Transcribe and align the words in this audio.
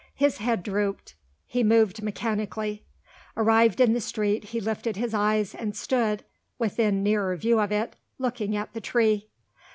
His 0.15 0.39
head 0.39 0.63
drooped; 0.63 1.13
he 1.45 1.63
moved 1.63 2.01
mechanically. 2.01 2.81
Arrived 3.37 3.79
in 3.79 3.93
the 3.93 4.01
street, 4.01 4.45
he 4.45 4.59
lifted 4.59 4.95
his 4.95 5.13
eyes, 5.13 5.53
and 5.53 5.75
stood 5.77 6.23
(within 6.57 7.03
nearer 7.03 7.35
view 7.35 7.59
of 7.59 7.71
it) 7.71 7.95
looking 8.17 8.55
at 8.55 8.73
the 8.73 8.81
tree. 8.81 9.29